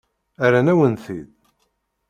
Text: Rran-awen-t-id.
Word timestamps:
Rran-awen-t-id. 0.45 1.31